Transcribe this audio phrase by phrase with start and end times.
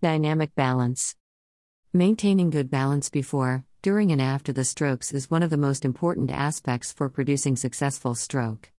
[0.00, 1.16] Dynamic balance.
[1.92, 6.30] Maintaining good balance before, during, and after the strokes is one of the most important
[6.30, 8.70] aspects for producing successful stroke.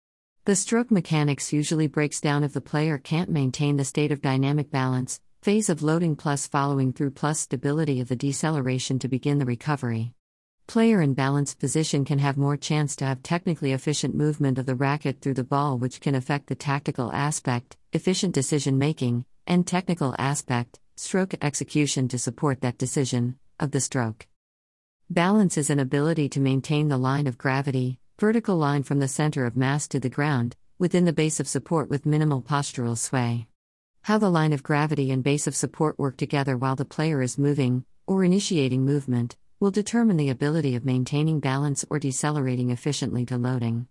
[0.45, 4.71] The stroke mechanics usually breaks down if the player can't maintain the state of dynamic
[4.71, 9.45] balance, phase of loading plus following through plus stability of the deceleration to begin the
[9.45, 10.13] recovery.
[10.67, 14.73] Player in balanced position can have more chance to have technically efficient movement of the
[14.73, 20.15] racket through the ball which can affect the tactical aspect, efficient decision making, and technical
[20.17, 24.27] aspect, stroke execution to support that decision, of the stroke.
[25.09, 29.45] Balance is an ability to maintain the line of gravity, vertical line from the center
[29.45, 33.47] of mass to the ground, within the base of support with minimal postural sway.
[34.01, 37.37] How the line of gravity and base of support work together while the player is
[37.37, 43.37] moving, or initiating movement, will determine the ability of maintaining balance or decelerating efficiently to
[43.37, 43.87] loading.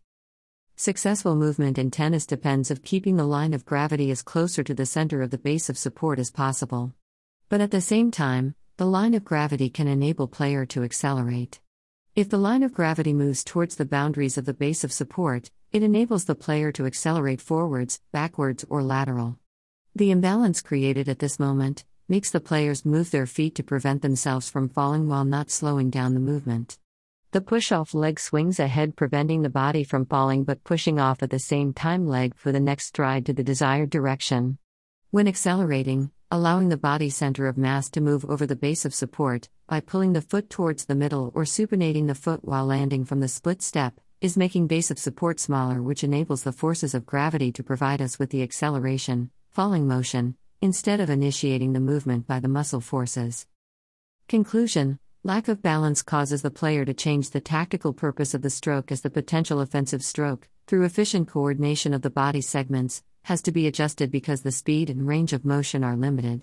[0.77, 4.86] Successful movement in tennis depends of keeping the line of gravity as closer to the
[4.86, 6.94] center of the base of support as possible.
[7.48, 11.60] But at the same time, the line of gravity can enable player to accelerate.
[12.14, 15.82] If the line of gravity moves towards the boundaries of the base of support, it
[15.82, 19.38] enables the player to accelerate forwards, backwards, or lateral.
[19.94, 24.50] The imbalance created at this moment makes the players move their feet to prevent themselves
[24.50, 26.78] from falling while not slowing down the movement.
[27.33, 31.30] The push off leg swings ahead, preventing the body from falling but pushing off at
[31.30, 34.58] the same time leg for the next stride to the desired direction.
[35.10, 39.48] When accelerating, allowing the body center of mass to move over the base of support,
[39.66, 43.28] by pulling the foot towards the middle or supinating the foot while landing from the
[43.28, 47.62] split step, is making base of support smaller, which enables the forces of gravity to
[47.62, 52.80] provide us with the acceleration, falling motion, instead of initiating the movement by the muscle
[52.80, 53.46] forces.
[54.28, 58.92] Conclusion Lack of balance causes the player to change the tactical purpose of the stroke
[58.92, 63.66] as the potential offensive stroke, through efficient coordination of the body segments, has to be
[63.66, 66.40] adjusted because the speed and range of motion are limited.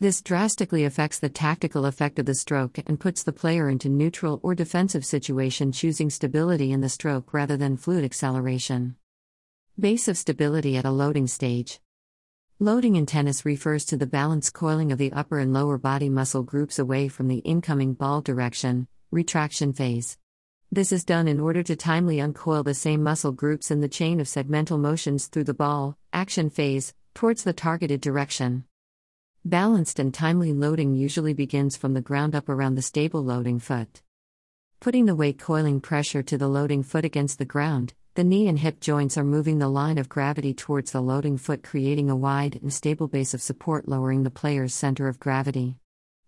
[0.00, 4.40] This drastically affects the tactical effect of the stroke and puts the player into neutral
[4.42, 8.96] or defensive situation choosing stability in the stroke rather than fluid acceleration.
[9.78, 11.78] Base of stability at a loading stage.
[12.58, 16.42] Loading in tennis refers to the balance coiling of the upper and lower body muscle
[16.42, 20.18] groups away from the incoming ball direction, retraction phase.
[20.72, 24.18] This is done in order to timely uncoil the same muscle groups in the chain
[24.18, 28.64] of segmental motions through the ball, action phase, towards the targeted direction.
[29.44, 34.02] Balanced and timely loading usually begins from the ground up around the stable loading foot.
[34.80, 38.58] Putting the weight coiling pressure to the loading foot against the ground, the knee and
[38.58, 42.58] hip joints are moving the line of gravity towards the loading foot, creating a wide
[42.60, 45.76] and stable base of support, lowering the player's center of gravity.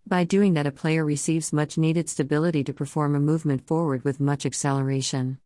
[0.07, 4.19] By doing that, a player receives much needed stability to perform a movement forward with
[4.19, 5.39] much acceleration.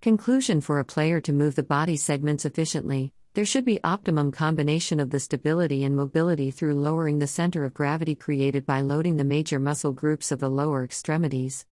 [0.00, 5.00] Conclusion For a player to move the body segments efficiently, there should be optimum combination
[5.00, 9.24] of the stability and mobility through lowering the center of gravity created by loading the
[9.24, 11.64] major muscle groups of the lower extremities.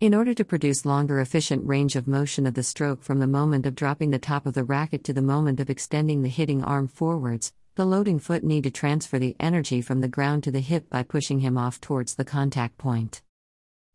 [0.00, 3.66] In order to produce longer efficient range of motion of the stroke from the moment
[3.66, 6.88] of dropping the top of the racket to the moment of extending the hitting arm
[6.88, 10.90] forwards, the loading foot need to transfer the energy from the ground to the hip
[10.90, 13.22] by pushing him off towards the contact point.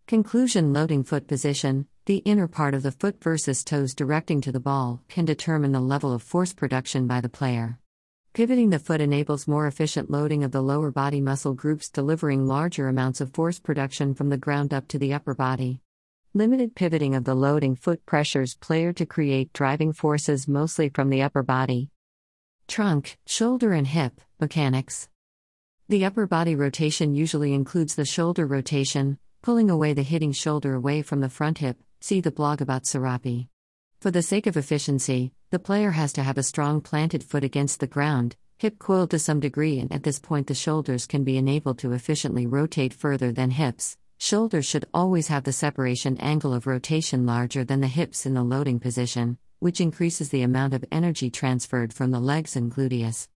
[0.08, 4.60] Conclusion Loading foot position, the inner part of the foot versus toes directing to the
[4.62, 7.78] ball, can determine the level of force production by the player.
[8.32, 12.88] Pivoting the foot enables more efficient loading of the lower body muscle groups, delivering larger
[12.88, 15.82] amounts of force production from the ground up to the upper body.
[16.34, 21.22] Limited pivoting of the loading foot pressures player to create driving forces mostly from the
[21.22, 21.90] upper body.
[22.68, 25.10] Trunk, shoulder, and hip mechanics.
[25.90, 31.02] The upper body rotation usually includes the shoulder rotation, pulling away the hitting shoulder away
[31.02, 31.78] from the front hip.
[32.00, 33.48] See the blog about Serapi.
[34.00, 37.80] For the sake of efficiency, the player has to have a strong planted foot against
[37.80, 41.38] the ground, hip coiled to some degree, and at this point, the shoulders can be
[41.38, 43.98] enabled to efficiently rotate further than hips.
[44.18, 48.44] Shoulders should always have the separation angle of rotation larger than the hips in the
[48.44, 53.30] loading position, which increases the amount of energy transferred from the legs and gluteus.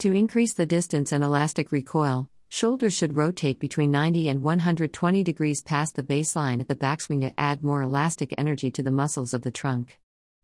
[0.00, 5.62] To increase the distance and elastic recoil, shoulders should rotate between 90 and 120 degrees
[5.62, 9.40] past the baseline at the backswing to add more elastic energy to the muscles of
[9.40, 9.98] the trunk.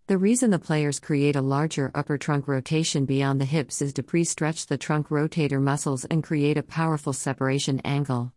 [0.06, 4.02] The reason the players create a larger upper trunk rotation beyond the hips is to
[4.02, 8.32] pre stretch the trunk rotator muscles and create a powerful separation angle.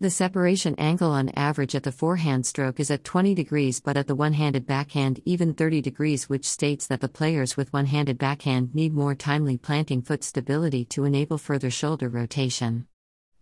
[0.00, 4.08] The separation angle on average at the forehand stroke is at 20 degrees, but at
[4.08, 8.18] the one handed backhand, even 30 degrees, which states that the players with one handed
[8.18, 12.88] backhand need more timely planting foot stability to enable further shoulder rotation.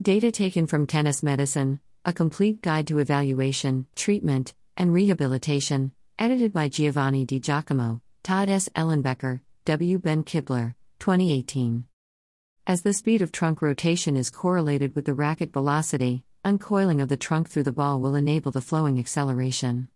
[0.00, 6.68] Data taken from Tennis Medicine, a complete guide to evaluation, treatment, and rehabilitation, edited by
[6.68, 8.68] Giovanni Di Giacomo, Todd S.
[8.76, 9.98] Ellenbecker, W.
[9.98, 11.84] Ben Kibler, 2018.
[12.66, 17.16] As the speed of trunk rotation is correlated with the racket velocity, uncoiling of the
[17.16, 19.88] trunk through the ball will enable the flowing acceleration.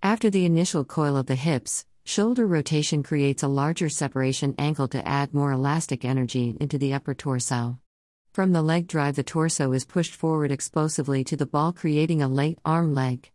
[0.00, 5.06] After the initial coil of the hips, shoulder rotation creates a larger separation angle to
[5.06, 7.80] add more elastic energy into the upper torso.
[8.32, 12.28] From the leg drive, the torso is pushed forward explosively to the ball, creating a
[12.28, 13.32] late arm leg.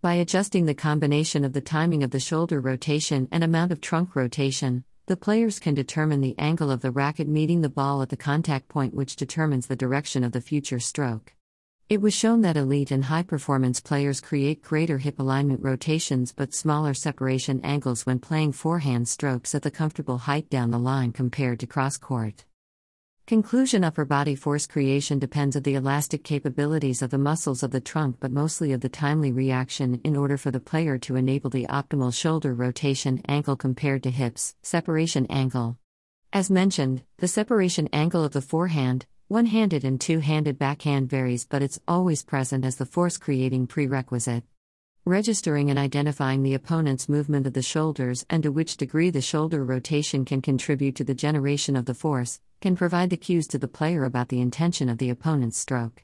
[0.00, 4.14] By adjusting the combination of the timing of the shoulder rotation and amount of trunk
[4.14, 8.16] rotation, the players can determine the angle of the racket meeting the ball at the
[8.16, 11.34] contact point, which determines the direction of the future stroke.
[11.90, 16.54] It was shown that elite and high performance players create greater hip alignment rotations but
[16.54, 21.58] smaller separation angles when playing forehand strokes at the comfortable height down the line compared
[21.58, 22.44] to cross court.
[23.26, 27.80] Conclusion Upper body force creation depends of the elastic capabilities of the muscles of the
[27.80, 31.66] trunk but mostly of the timely reaction in order for the player to enable the
[31.66, 35.76] optimal shoulder rotation angle compared to hips, separation angle.
[36.32, 41.46] As mentioned, the separation angle of the forehand, one handed and two handed backhand varies
[41.48, 44.42] but it's always present as the force creating prerequisite.
[45.04, 49.64] Registering and identifying the opponent's movement of the shoulders and to which degree the shoulder
[49.64, 53.68] rotation can contribute to the generation of the force, can provide the cues to the
[53.68, 56.02] player about the intention of the opponent's stroke.